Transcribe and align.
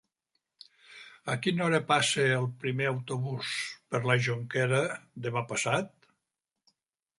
A 1.33 1.35
quina 1.47 1.63
hora 1.65 1.79
passa 1.91 2.25
el 2.37 2.47
primer 2.63 2.89
autobús 2.93 3.53
per 3.93 4.03
la 4.13 4.17
Jonquera 4.29 4.83
demà 5.29 5.47
passat? 5.55 6.13